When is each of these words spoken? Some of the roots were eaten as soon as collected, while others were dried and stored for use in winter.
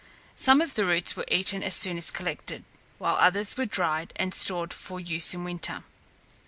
Some 0.35 0.61
of 0.61 0.73
the 0.73 0.83
roots 0.83 1.15
were 1.15 1.27
eaten 1.27 1.61
as 1.61 1.75
soon 1.75 1.95
as 1.95 2.09
collected, 2.09 2.63
while 2.97 3.17
others 3.17 3.55
were 3.55 3.67
dried 3.67 4.13
and 4.15 4.33
stored 4.33 4.73
for 4.73 4.99
use 4.99 5.35
in 5.35 5.43
winter. 5.43 5.83